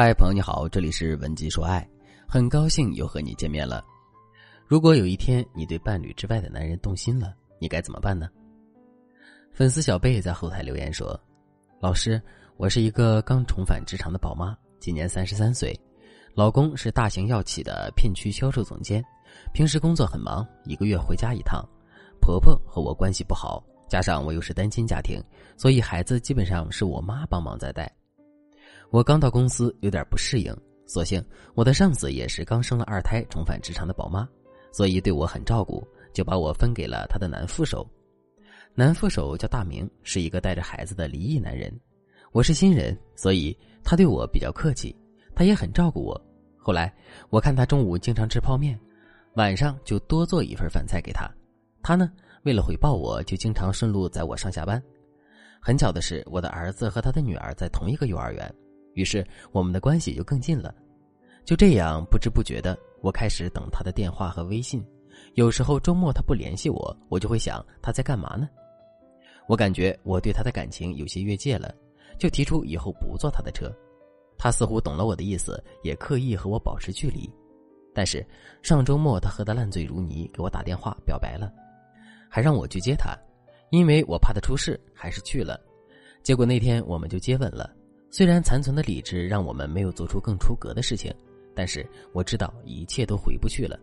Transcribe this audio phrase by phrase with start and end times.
[0.00, 1.84] 嗨，朋友你好，这里是文姬说爱，
[2.24, 3.84] 很高兴又和你见面了。
[4.64, 8.28] 如果有一天你对伴侣之外的男人动心了，你该怎么办呢？
[9.52, 11.20] 粉丝小贝在后台留言说
[11.82, 12.22] ：“老师，
[12.58, 15.76] 我是一个刚重返职场的宝妈，今年三十三岁，
[16.32, 19.04] 老公是大型药企的片区销售总监，
[19.52, 21.60] 平时工作很忙，一个月回家一趟。
[22.20, 25.20] 婆婆和我关系不好，加上我又是单亲家庭，
[25.56, 27.92] 所以孩子基本上是我妈帮忙在带。”
[28.90, 30.56] 我刚到公司，有点不适应。
[30.86, 31.22] 所幸
[31.54, 34.26] 我的上司也是刚生了二胎重返职场的宝妈，
[34.72, 37.86] 所以对我很照顾，就把我分给了他的男副手。
[38.74, 41.70] 男副手叫大明，是一个带着孩子的离异男人。
[42.32, 44.96] 我是新人，所以他对我比较客气，
[45.34, 46.18] 他也很照顾我。
[46.56, 46.90] 后来
[47.28, 48.78] 我看他中午经常吃泡面，
[49.34, 51.30] 晚上就多做一份饭菜给他。
[51.82, 52.10] 他呢，
[52.44, 54.82] 为了回报我，就经常顺路载我上下班。
[55.60, 58.54] 很巧的是，我的儿子和他的女儿在同一个幼儿园。
[58.94, 60.74] 于是我们的关系就更近了，
[61.44, 64.84] 就这样不知不觉的，我开始等他的电话和微信。
[65.34, 68.48] 有时候周末他不联系我，我就会想他在干嘛呢？
[69.48, 71.74] 我感觉我对他的感情有些越界了，
[72.18, 73.72] 就提出以后不坐他的车。
[74.36, 77.28] 他似乎懂了我的意思，也刻意和我保持距离。
[77.94, 78.24] 但是
[78.62, 81.52] 上周末他喝得烂醉如泥，给我打电话表白了，
[82.28, 83.16] 还让我去接他，
[83.70, 85.60] 因为我怕他出事，还是去了。
[86.22, 87.74] 结果那天我们就接吻了。
[88.10, 91.14] 虽然残存的理智让我们没有做出更出格的事情，
[91.54, 93.78] 但是我知道一切都回不去了。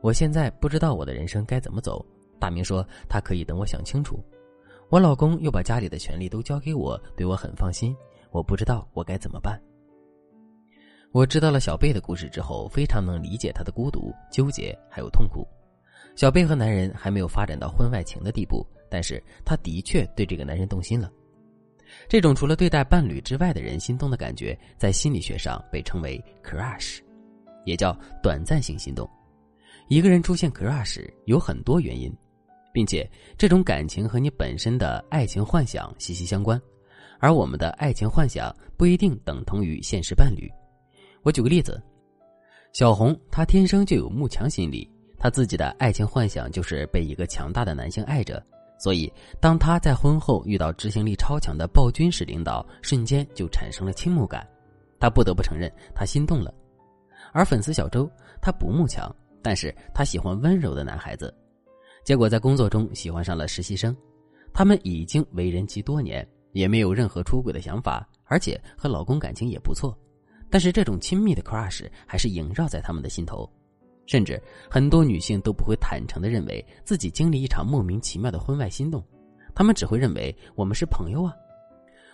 [0.00, 2.04] 我现在不知道我的人生该怎么走。
[2.38, 4.22] 大明说他可以等我想清楚。
[4.90, 7.96] 我老公又把家里的权利都交给我，对我很放心。
[8.30, 9.58] 我不知道我该怎么办。
[11.12, 15.46] 我知道了小贝的故事之后，非常能理解他的孤独、纠结还有痛苦。
[16.16, 21.10] 小贝和男人还没有发展到婚外情的地步，但是他的确对这个男人动心了。
[22.08, 26.98] 这种除了对待伴侣之外的人心动的感觉，在心理学上被称为 crush，
[27.64, 29.08] 也叫短暂性心动。
[29.88, 32.12] 一个人出现 crush 有很多原因，
[32.72, 36.60] 并且这种感情和你本身的爱情幻想息息相关。
[37.20, 40.50] 而我们的爱情幻想不一定等同于现实伴侣。
[41.22, 41.82] 我举个例子，
[42.72, 48.44] 小红她天生就有慕强心理，她自己的爱情幻想就是被一个强大的男性爱着。
[48.78, 54.46] 所以，当他在婚后遇到执行力超强的暴君式领导，瞬间就产生了倾慕感。
[55.00, 56.52] 他不得不承认，他心动了。
[57.32, 61.34] 而粉丝小周，他不慕强，但是他喜欢温柔的男孩子。
[62.04, 63.96] 结果在工作中喜欢上了实习生，
[64.52, 69.98] 他们已经为人妻多年，也没有任何出轨的想法，而且和老公感情也不错。
[70.50, 73.50] 但是这种亲密的 crush 还是萦绕在他们的心头。
[74.06, 79.02] 甚至很多女性都不会坦诚的认为自己经历一场莫名其妙的婚外心动，
[79.54, 81.32] 她们只会认为我们是朋友啊，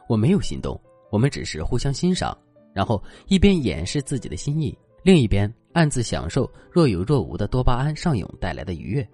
[0.09, 0.81] 我没有心动，
[1.11, 2.37] 我们只是互相欣赏，
[2.73, 9.07] 然后一边掩饰自己的心意，另一边暗自享受若有若无的多巴胺上涌带来的愉悦。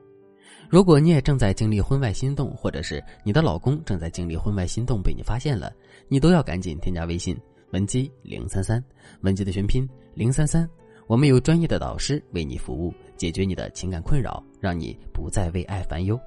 [0.68, 5.72] 如果你也正在经历婚外心动，或者是你的老公正在经历婚外心动被你发现了，
[6.08, 7.38] 你都要赶紧添加微信
[7.70, 8.82] 文姬零三三，
[9.20, 10.68] 文姬的全拼零三三。
[11.06, 16.18] 我们有专业的导师为你服务，解决你的情感困扰，让你不再为爱烦忧。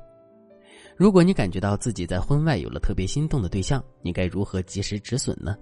[0.95, 5.57] 如果你感觉到自己在婚外有了特别心动的对象，你该如何及时止损呢？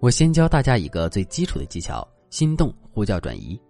[0.00, 3.60] 我先教大家一个最基础的技巧：心动呼叫转移。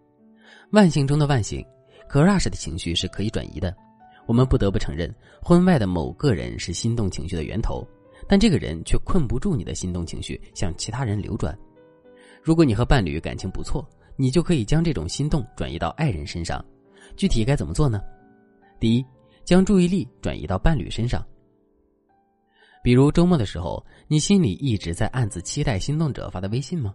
[0.70, 1.62] 万幸中的万幸
[2.08, 3.74] ，crush 的情绪是可以转移的。
[4.26, 7.86] 我们不得不承认，婚外的某个人是心动情绪的源头，
[8.26, 11.58] 但这个人却困不住你的心动情绪向其他人流转。
[12.42, 13.86] 如果你和伴侣感情不错，
[14.16, 16.64] 你就可以将这种心动转移到爱人身上，
[17.16, 18.00] 具体该怎么做呢？
[18.78, 19.04] 第一，
[19.44, 21.24] 将注意力转移到伴侣身上。
[22.82, 26.94] 比如周末的时候，你心里一直在暗自期待心动者发的微信吗？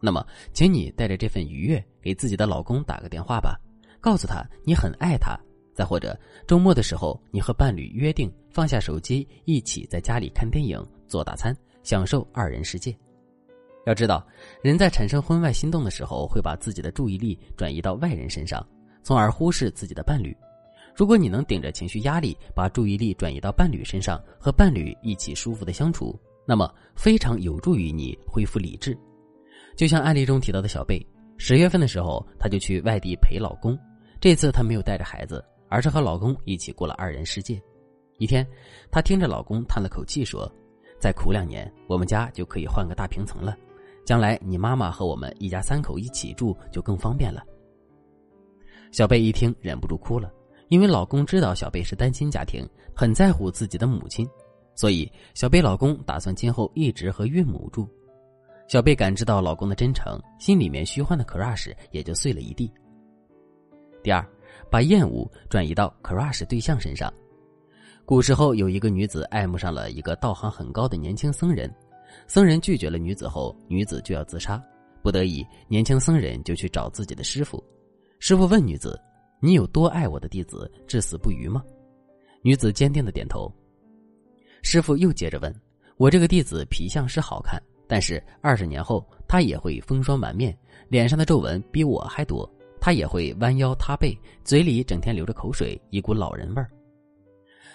[0.00, 3.58] 那么，请你带着这份愉悦给自己的老公打个电话吧，
[4.00, 5.38] 告诉他你很爱他。
[5.74, 12.94] 再或者，周末的时候，你和伴侣约定放下手机，一起在家里看电影、做大餐，享受二人世界。
[13.84, 14.24] 要知道，
[14.62, 18.64] 人在产生婚外心动的时候，会把自己的注意力转移到外人身上，
[19.02, 20.36] 从而忽视自己的伴侣。
[20.94, 28.96] 如果你能顶着情绪压力，把注意力转移到伴侣身上，和伴侣一起舒服的相处，那么非常有助于你恢复理智。
[29.74, 31.04] 就像案例中提到的小贝，
[31.38, 33.76] 十月份的时候，她就去外地陪老公。
[34.20, 37.60] 这次她没有带着孩子，而是和老公一起过了二人世界。
[38.18, 38.46] 一天，
[38.90, 40.48] 她听着老公叹了口气说
[41.00, 43.56] ：“再苦两年，我们家就可以换个大平层了。”
[44.04, 47.42] 将来你妈妈和我们一家三口一起住就更方便了。
[48.90, 50.30] 小贝一听忍不住哭了，
[50.68, 54.28] 因为老公知道小贝是单亲家庭，很在乎自己的母亲，
[54.74, 57.88] 所以小贝老公打算今后一直和岳母住。
[58.68, 62.72] 小贝感知到老公的真诚，心里面虚幻的 crush 也就碎了一地。
[64.02, 64.26] 第二，
[64.70, 67.12] 把厌恶转移到 crush 对象身上。
[68.04, 71.72] 古时候有一个女子爱慕上了一个道行很高的年轻僧人，
[72.26, 74.62] 僧人拒绝了女子后，女子就要自杀，
[75.02, 77.62] 不得已，年轻僧人就去找自己的师傅。
[78.18, 79.00] 师傅问女子
[79.40, 81.62] ：“你有多爱我的弟子，至死不渝吗？”
[82.42, 83.52] 女子坚定的点头。
[84.62, 85.54] 师傅又接着问
[85.98, 90.56] ：“我这个弟子皮相是好看，但是二十年后他也会风霜满面，
[90.88, 92.48] 脸上的皱纹比我还多，
[92.80, 96.70] 他也会弯腰塌背，嘴里整天流着口水，一股老人味儿。”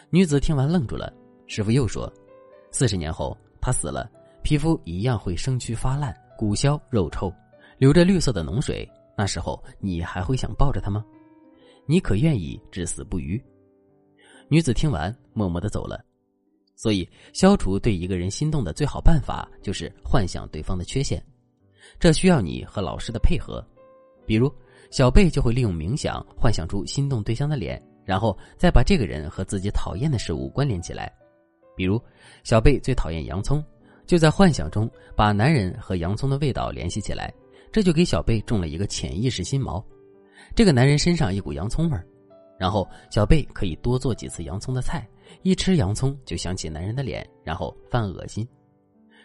[0.10, 1.14] 女子听完愣住了，
[1.48, 2.10] 师傅又说
[2.72, 4.10] ：“四十年后他死了，
[4.48, 7.30] 皮肤一样会生蛆发烂，骨消肉臭，
[7.78, 8.90] 流着绿色的脓水。
[9.18, 11.04] 那时候你还会想抱着他吗？
[11.86, 13.44] 你可愿意至死不渝？”
[14.48, 16.02] 女子听完，默默的走了。
[16.78, 21.22] 所以，消除对一个人心动的最好办法就是幻想对方的缺陷，
[22.00, 23.62] 这需要你和老师的配合。
[24.26, 24.50] 比如，
[24.92, 27.86] 小贝就会利用冥想幻想出心动对象的脸。
[28.06, 31.12] 然后再把这个人和自己讨厌的事物关联起来，
[31.76, 32.02] 比如
[32.46, 33.62] 小贝最讨厌洋葱，
[34.08, 37.32] 就在幻想中把男人和洋葱的味道联系起来，
[37.72, 39.84] 这就给小贝种了一个潜意识心锚。
[40.56, 42.08] 这个男人身上一股洋葱味儿，
[42.58, 45.06] 然后小贝可以多做几次洋葱的菜，
[45.44, 48.48] 一吃洋葱就想起男人的脸，然后犯恶心。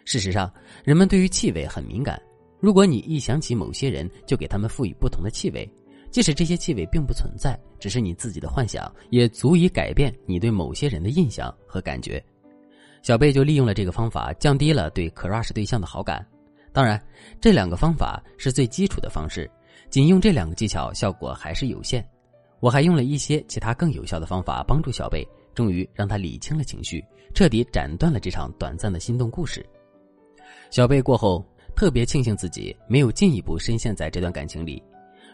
[0.05, 0.53] 事实上，
[0.85, 2.21] 人们对于气味很敏感，
[2.59, 5.67] 如果你一想起某些人，就给他们赋予不同的气味。
[6.11, 12.23] 即使这些气味并不存在，只是你自己的幻想，也足以改变你对某些人的印象和感觉。
[13.03, 16.25] 小贝就利用了这个方法，降低了对 crush 对象的好感。
[16.73, 16.99] 当然，
[17.41, 19.51] 这两个方法是最基础的方式，
[19.91, 22.03] 仅用这两个技巧效果还是有限。
[22.61, 27.05] 我还用了一些其他更有效的方法，帮助小贝，终于让他理清了情绪，
[27.35, 29.67] 彻底斩断了这场短暂的心动故事。
[30.71, 31.45] 小贝过后
[31.75, 34.83] 特别庆幸自己没有进一步深陷在这段感情里。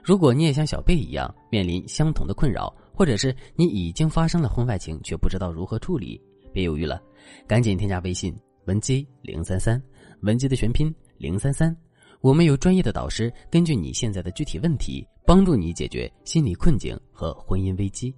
[0.02, 6.20] 如果你也像小贝一样面临相同的困扰，或者是你已经发生了婚外情却不知道如何处理，
[6.52, 7.02] 别犹豫了，
[7.46, 8.34] 赶紧添加微信
[8.66, 9.82] 文姬零三三，
[10.22, 11.76] 文姬的全拼零三三，
[12.20, 18.14] 我们有专业的导师根据你现在的具体问题，帮助你解决心理困境和婚姻危机。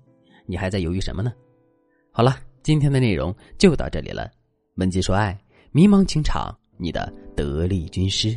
[0.47, 1.33] 你还在犹豫什么呢？
[2.11, 4.31] 好了，今天的内容就到这里了。
[4.77, 5.39] 文姬说爱，
[5.73, 8.37] 迷茫情场，你的得力军师。